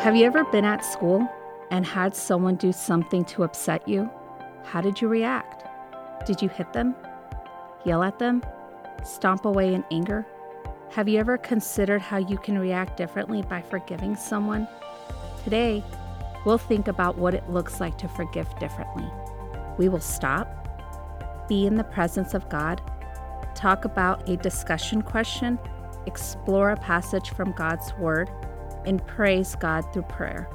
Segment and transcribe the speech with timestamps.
[0.00, 1.28] Have you ever been at school
[1.72, 4.08] and had someone do something to upset you?
[4.62, 5.64] How did you react?
[6.24, 6.94] Did you hit them?
[7.84, 8.44] Yell at them?
[9.02, 10.24] Stomp away in anger?
[10.92, 14.68] Have you ever considered how you can react differently by forgiving someone?
[15.42, 15.82] Today,
[16.46, 19.10] we'll think about what it looks like to forgive differently.
[19.78, 22.80] We will stop, be in the presence of God,
[23.56, 25.58] talk about a discussion question,
[26.06, 28.30] explore a passage from God's Word,
[28.88, 30.48] and praise God through prayer.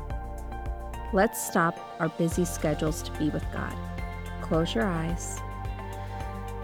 [1.13, 3.75] Let's stop our busy schedules to be with God.
[4.41, 5.39] Close your eyes.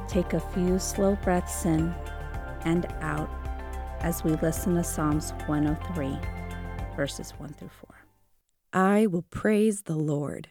[0.08, 1.94] Take a few slow breaths in
[2.66, 3.30] and out
[4.00, 6.18] as we listen to Psalms 103,
[6.96, 7.96] verses 1 through 4.
[8.74, 10.50] I will praise the Lord.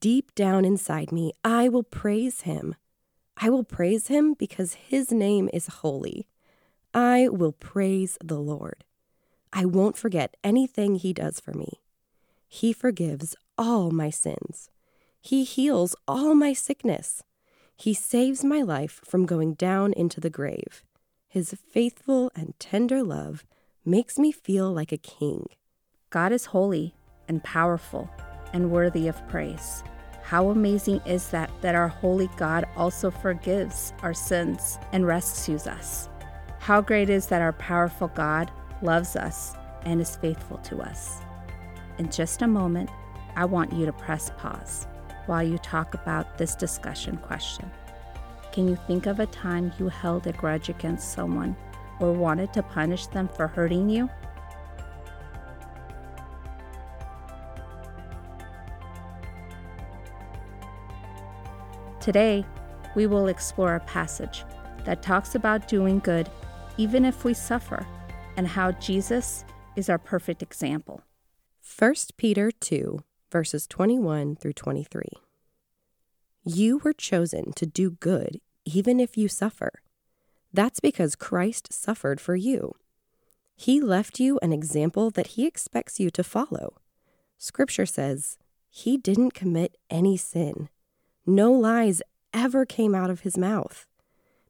[0.00, 2.74] Deep down inside me, I will praise him.
[3.36, 6.26] I will praise him because his name is holy.
[6.94, 8.84] I will praise the Lord.
[9.56, 11.80] I won't forget anything he does for me.
[12.48, 14.68] He forgives all my sins.
[15.20, 17.22] He heals all my sickness.
[17.76, 20.82] He saves my life from going down into the grave.
[21.28, 23.44] His faithful and tender love
[23.84, 25.46] makes me feel like a king.
[26.10, 26.96] God is holy
[27.28, 28.10] and powerful
[28.52, 29.84] and worthy of praise.
[30.24, 36.08] How amazing is that that our holy God also forgives our sins and rescues us.
[36.58, 38.50] How great is that our powerful God
[38.84, 39.54] loves us
[39.84, 41.18] and is faithful to us.
[41.98, 42.90] In just a moment,
[43.36, 44.86] I want you to press pause
[45.26, 47.70] while you talk about this discussion question.
[48.52, 51.56] Can you think of a time you held a grudge against someone
[51.98, 54.08] or wanted to punish them for hurting you?
[62.00, 62.44] Today,
[62.94, 64.44] we will explore a passage
[64.84, 66.30] that talks about doing good
[66.76, 67.86] even if we suffer
[68.36, 69.44] and how Jesus
[69.76, 71.02] is our perfect example.
[71.78, 72.98] 1 Peter 2,
[73.30, 75.02] verses 21 through 23.
[76.44, 79.82] You were chosen to do good even if you suffer.
[80.52, 82.74] That's because Christ suffered for you.
[83.56, 86.78] He left you an example that he expects you to follow.
[87.38, 88.38] Scripture says
[88.68, 90.68] he didn't commit any sin.
[91.26, 93.86] No lies ever came out of his mouth.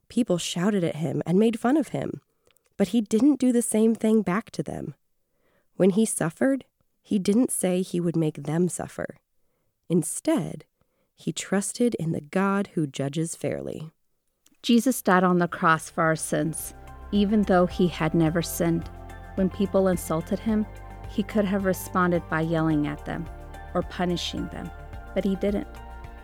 [0.09, 2.21] People shouted at him and made fun of him,
[2.77, 4.95] but he didn't do the same thing back to them.
[5.75, 6.65] When he suffered,
[7.01, 9.17] he didn't say he would make them suffer.
[9.89, 10.65] Instead,
[11.15, 13.91] he trusted in the God who judges fairly.
[14.61, 16.73] Jesus died on the cross for our sins,
[17.11, 18.89] even though he had never sinned.
[19.35, 20.65] When people insulted him,
[21.09, 23.27] he could have responded by yelling at them
[23.73, 24.69] or punishing them,
[25.13, 25.67] but he didn't.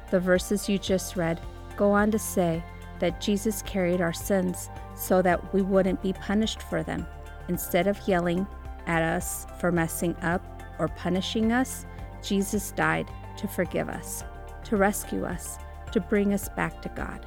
[0.09, 1.39] The verses you just read
[1.77, 2.63] go on to say
[3.01, 7.05] that Jesus carried our sins so that we wouldn't be punished for them.
[7.49, 8.47] Instead of yelling
[8.87, 11.85] at us for messing up or punishing us,
[12.23, 14.23] Jesus died to forgive us,
[14.63, 15.57] to rescue us,
[15.91, 17.25] to bring us back to God.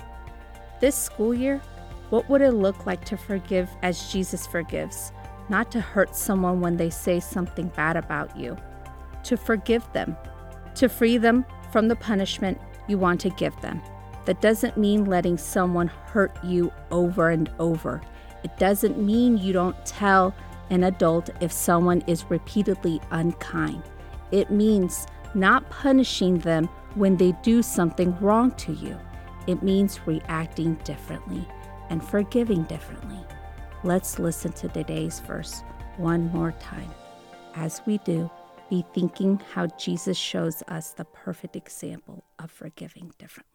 [0.81, 1.61] This school year,
[2.11, 5.13] what would it look like to forgive as Jesus forgives?
[5.49, 8.57] Not to hurt someone when they say something bad about you,
[9.25, 10.17] to forgive them,
[10.77, 13.83] to free them from the punishment you want to give them.
[14.25, 18.01] That doesn't mean letting someone hurt you over and over.
[18.43, 20.35] It doesn't mean you don't tell
[20.71, 23.83] an adult if someone is repeatedly unkind.
[24.33, 28.99] It means not punishing them when they do something wrong to you.
[29.47, 31.47] It means reacting differently
[31.91, 33.19] and forgiving differently.
[33.83, 35.63] Let's listen to today's verse
[35.99, 36.91] one more time.
[37.55, 38.31] As we do,
[38.71, 43.54] be thinking how Jesus shows us the perfect example of forgiving differently.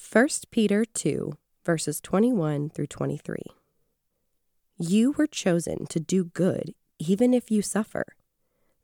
[0.00, 1.34] 1 Peter 2,
[1.64, 3.36] verses 21 through 23.
[4.76, 8.04] You were chosen to do good even if you suffer.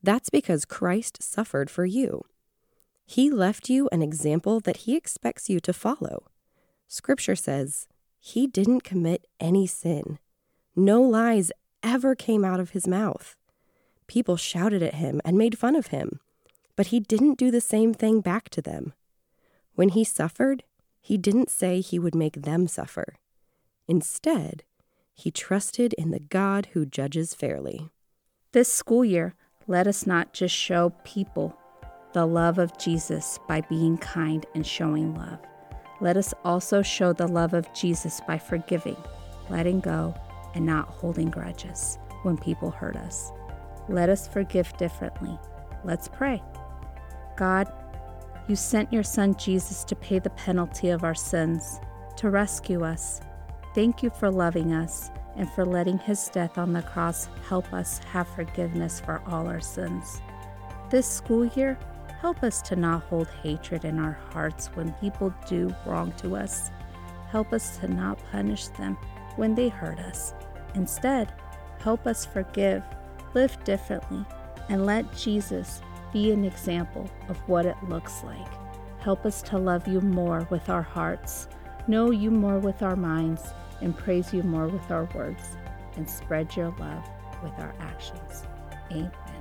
[0.02, 2.22] That's because Christ suffered for you.
[3.06, 6.26] He left you an example that he expects you to follow.
[6.86, 7.88] Scripture says
[8.20, 10.18] he didn't commit any sin.
[10.76, 11.50] No lies
[11.82, 13.36] ever came out of his mouth.
[14.06, 16.20] People shouted at him and made fun of him,
[16.76, 18.92] but he didn't do the same thing back to them.
[19.74, 20.62] When he suffered,
[21.06, 23.14] he didn't say he would make them suffer.
[23.86, 24.64] Instead,
[25.14, 27.90] he trusted in the God who judges fairly.
[28.50, 29.36] This school year,
[29.68, 31.56] let us not just show people
[32.12, 35.38] the love of Jesus by being kind and showing love.
[36.00, 38.96] Let us also show the love of Jesus by forgiving,
[39.48, 40.12] letting go,
[40.56, 43.30] and not holding grudges when people hurt us.
[43.88, 45.38] Let us forgive differently.
[45.84, 46.42] Let's pray.
[47.36, 47.72] God,
[48.48, 51.80] you sent your Son Jesus to pay the penalty of our sins,
[52.16, 53.20] to rescue us.
[53.74, 57.98] Thank you for loving us and for letting his death on the cross help us
[58.10, 60.20] have forgiveness for all our sins.
[60.88, 61.78] This school year,
[62.20, 66.70] help us to not hold hatred in our hearts when people do wrong to us.
[67.30, 68.96] Help us to not punish them
[69.34, 70.32] when they hurt us.
[70.74, 71.32] Instead,
[71.80, 72.82] help us forgive,
[73.34, 74.24] live differently,
[74.68, 75.82] and let Jesus
[76.12, 78.48] be an example of what it looks like.
[78.98, 81.48] Help us to love you more with our hearts,
[81.86, 83.42] know you more with our minds,
[83.80, 85.56] and praise you more with our words,
[85.96, 87.08] and spread your love
[87.42, 88.44] with our actions.
[88.90, 89.35] Amen.